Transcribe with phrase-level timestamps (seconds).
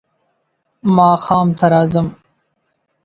[0.95, 2.07] ماښام ته راځم.